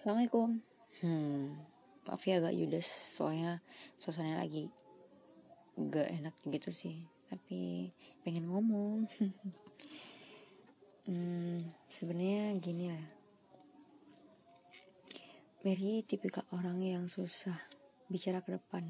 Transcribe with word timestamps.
Assalamualaikum. 0.00 0.56
Hmm, 1.04 1.52
maaf 2.08 2.24
ya 2.24 2.40
agak 2.40 2.56
judes 2.56 2.88
soalnya 2.88 3.60
suasananya 4.00 4.48
lagi 4.48 4.72
gak 5.76 6.08
enak 6.08 6.32
gitu 6.48 6.72
sih. 6.72 6.96
Tapi 7.28 7.84
pengen 8.24 8.48
ngomong. 8.48 9.04
hmm, 11.04 11.68
sebenarnya 11.92 12.56
gini 12.64 12.88
lah. 12.88 13.04
Mary 15.68 16.00
tipikal 16.08 16.48
orang 16.56 16.80
yang 16.80 17.04
susah 17.04 17.60
bicara 18.08 18.40
ke 18.40 18.56
depan. 18.56 18.80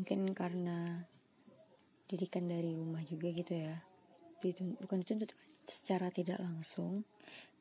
Mungkin 0.00 0.32
karena 0.32 0.96
didikan 2.08 2.48
dari 2.48 2.72
rumah 2.72 3.04
juga 3.04 3.28
gitu 3.36 3.52
ya. 3.52 3.76
Bukan 4.80 5.04
dituntut 5.04 5.28
secara 5.68 6.08
tidak 6.08 6.40
langsung 6.40 7.04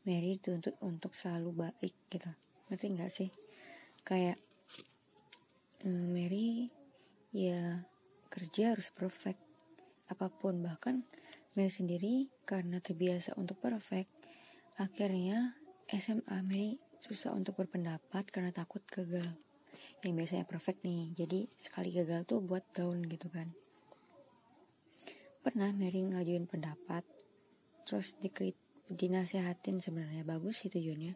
Mary 0.08 0.40
dituntut 0.40 0.76
untuk 0.86 1.12
selalu 1.12 1.68
baik 1.68 1.96
gitu. 2.08 2.32
Ngerti 2.72 2.86
nggak 2.96 3.12
sih? 3.12 3.30
Kayak 4.08 4.40
um, 5.84 6.16
Mary 6.16 6.72
ya 7.36 7.84
kerja 8.32 8.78
harus 8.78 8.94
perfect. 8.96 9.42
Apa 10.08 10.32
pun 10.32 10.64
bahkan 10.64 11.04
Mary 11.58 11.74
sendiri 11.74 12.30
karena 12.48 12.80
terbiasa 12.80 13.36
untuk 13.36 13.60
perfect 13.60 14.08
akhirnya 14.80 15.52
SMA 15.92 16.40
Mary 16.48 16.80
susah 17.04 17.36
untuk 17.36 17.60
berpendapat 17.60 18.24
karena 18.32 18.56
takut 18.56 18.80
gagal. 18.88 19.28
Yang 20.00 20.14
biasanya 20.16 20.46
perfect 20.48 20.88
nih 20.88 21.12
jadi 21.20 21.44
sekali 21.60 21.92
gagal 21.92 22.24
tuh 22.24 22.40
buat 22.40 22.64
down 22.72 23.04
gitu 23.04 23.28
kan. 23.28 23.52
Pernah 25.44 25.76
Mary 25.76 26.00
ngajuin 26.08 26.48
pendapat 26.48 27.04
terus 27.84 28.16
dikrit 28.24 28.56
dinasehatin 28.90 29.82
sebenarnya 29.82 30.26
bagus 30.26 30.66
sih 30.66 30.74
tujuannya. 30.74 31.14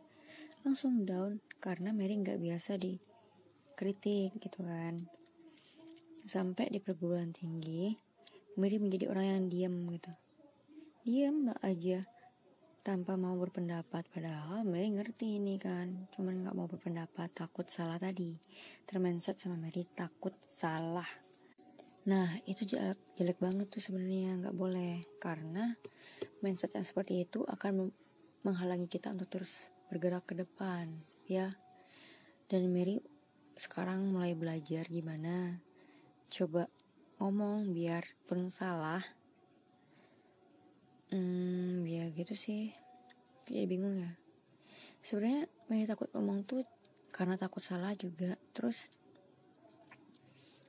Langsung 0.64 1.04
down 1.04 1.42
karena 1.58 1.90
Mary 1.92 2.18
nggak 2.22 2.38
biasa 2.38 2.78
dikritik 2.78 4.38
gitu 4.38 4.60
kan. 4.62 5.02
Sampai 6.24 6.72
di 6.72 6.80
perguruan 6.80 7.36
tinggi 7.36 8.14
Mary 8.54 8.78
menjadi 8.78 9.10
orang 9.10 9.26
yang 9.26 9.44
diam 9.50 9.76
gitu. 9.90 10.14
Diam 11.04 11.50
aja 11.66 12.06
tanpa 12.86 13.18
mau 13.18 13.34
berpendapat. 13.34 14.06
Padahal 14.14 14.62
Mary 14.62 14.94
ngerti 14.94 15.42
ini 15.42 15.58
kan 15.58 15.90
cuman 16.14 16.46
nggak 16.46 16.54
mau 16.54 16.70
berpendapat 16.70 17.34
takut 17.34 17.66
salah 17.66 17.98
tadi. 17.98 18.38
Termenset 18.86 19.42
sama 19.42 19.58
Mary 19.58 19.90
takut 19.98 20.38
salah. 20.38 21.08
Nah 22.06 22.30
itu 22.46 22.68
jelek, 22.68 23.00
jelek 23.18 23.42
banget 23.42 23.68
tuh 23.74 23.82
sebenarnya 23.82 24.46
nggak 24.46 24.56
boleh. 24.60 25.02
Karena 25.18 25.74
mindset 26.44 26.76
yang 26.76 26.84
seperti 26.84 27.24
itu 27.24 27.48
akan 27.48 27.88
menghalangi 28.44 28.92
kita 28.92 29.16
untuk 29.16 29.32
terus 29.32 29.64
bergerak 29.88 30.28
ke 30.28 30.36
depan 30.36 30.92
ya. 31.32 31.48
Dan 32.52 32.68
Mary 32.76 33.00
sekarang 33.56 34.12
mulai 34.12 34.36
belajar 34.36 34.84
gimana 34.92 35.56
coba 36.28 36.68
ngomong 37.24 37.72
biar 37.72 38.04
pun 38.28 38.52
salah. 38.52 39.00
Hmm 41.16 41.88
ya 41.88 42.12
gitu 42.12 42.36
sih. 42.36 42.76
Kayak 43.48 43.72
bingung 43.72 43.96
ya. 43.96 44.12
Sebenarnya 45.08 45.48
Mary 45.72 45.88
takut 45.88 46.12
ngomong 46.12 46.44
tuh 46.44 46.68
karena 47.16 47.40
takut 47.40 47.64
salah 47.64 47.96
juga. 47.96 48.36
Terus 48.52 48.92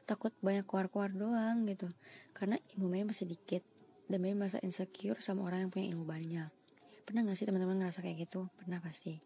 takut 0.06 0.30
banyak 0.38 0.62
keluar-keluar 0.62 1.10
doang 1.10 1.66
gitu. 1.66 1.90
Karena 2.30 2.54
ibu 2.78 2.86
Mary 2.86 3.02
masih 3.02 3.26
dikit 3.26 3.73
dan 4.08 4.18
Mary 4.20 4.36
merasa 4.36 4.60
insecure 4.60 5.20
sama 5.20 5.48
orang 5.48 5.66
yang 5.66 5.70
punya 5.72 5.86
ilmu 5.96 6.04
banyak. 6.04 6.50
Pernah 7.04 7.20
gak 7.28 7.36
sih 7.36 7.46
teman-teman 7.48 7.80
ngerasa 7.80 8.00
kayak 8.04 8.28
gitu? 8.28 8.48
Pernah 8.60 8.80
pasti. 8.80 9.16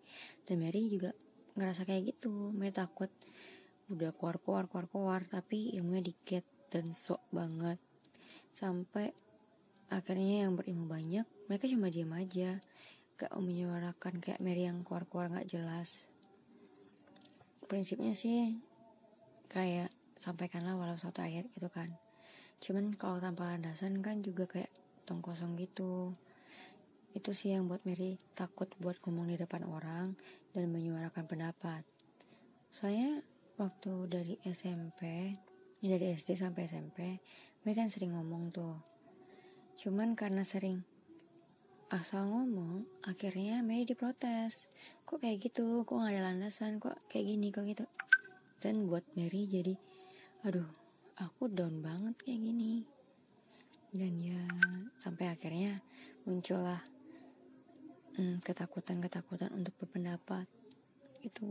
Dan 0.46 0.62
Mary 0.62 0.86
juga 0.90 1.10
ngerasa 1.58 1.82
kayak 1.86 2.14
gitu. 2.14 2.54
Mary 2.54 2.74
takut 2.74 3.10
udah 3.88 4.12
keluar-keluar 4.14 4.68
keluar-keluar 4.68 5.24
tapi 5.24 5.74
ilmunya 5.74 6.10
dikit 6.10 6.46
dan 6.70 6.90
sok 6.94 7.22
banget. 7.34 7.78
Sampai 8.55 9.11
akhirnya 9.88 10.46
yang 10.46 10.58
berilmu 10.58 10.84
banyak 10.90 11.24
mereka 11.46 11.67
cuma 11.70 11.90
diam 11.90 12.11
aja. 12.14 12.58
Gak 13.18 13.34
menyuarakan 13.34 14.22
kayak 14.22 14.42
Mary 14.42 14.67
yang 14.67 14.86
keluar-keluar 14.86 15.30
gak 15.30 15.50
jelas. 15.50 16.06
Prinsipnya 17.67 18.14
sih 18.14 18.58
kayak 19.50 19.90
sampaikanlah 20.18 20.74
walau 20.77 20.98
satu 20.98 21.22
ayat 21.22 21.46
gitu 21.56 21.70
kan 21.70 21.88
cuman 22.58 22.95
kalau 22.98 23.23
tanpa 23.23 23.55
landasan 23.55 24.02
kan 24.02 24.19
juga 24.20 24.51
kayak 24.51 24.70
tong 25.07 25.23
kosong 25.23 25.55
gitu. 25.57 26.13
Itu 27.14 27.33
sih 27.33 27.55
yang 27.57 27.70
buat 27.70 27.83
Mary 27.89 28.19
takut 28.36 28.69
buat 28.83 28.98
ngomong 29.02 29.30
di 29.30 29.36
depan 29.41 29.64
orang 29.64 30.13
dan 30.52 30.68
menyuarakan 30.68 31.24
pendapat. 31.24 31.83
Soalnya 32.74 33.24
waktu 33.57 33.92
dari 34.11 34.35
SMP 34.45 35.33
ya 35.80 35.95
dari 35.95 36.14
SD 36.14 36.39
sampai 36.39 36.67
SMP 36.67 36.98
Mary 37.63 37.74
kan 37.79 37.89
sering 37.89 38.13
ngomong 38.14 38.51
tuh. 38.52 38.77
Cuman 39.79 40.18
karena 40.18 40.42
sering 40.42 40.83
asal 41.89 42.29
ngomong 42.29 42.85
akhirnya 43.08 43.64
Mary 43.64 43.89
diprotes. 43.89 44.68
Kok 45.08 45.24
kayak 45.24 45.41
gitu? 45.41 45.89
Kok 45.89 46.05
gak 46.05 46.13
ada 46.13 46.33
landasan? 46.33 46.77
Kok 46.77 47.08
kayak 47.08 47.27
gini? 47.33 47.48
Kok 47.48 47.64
gitu? 47.64 47.85
Dan 48.61 48.91
buat 48.91 49.07
Mary 49.17 49.48
jadi 49.48 49.74
aduh 50.47 50.87
aku 51.18 51.51
down 51.51 51.83
banget 51.83 52.14
kayak 52.23 52.40
gini. 52.42 52.86
Dan 53.90 54.20
ya 54.23 54.42
sampai 55.02 55.33
akhirnya 55.33 55.80
muncullah 56.29 56.79
hmm, 58.20 58.45
ketakutan-ketakutan 58.45 59.51
untuk 59.56 59.74
berpendapat 59.80 60.45
itu 61.24 61.48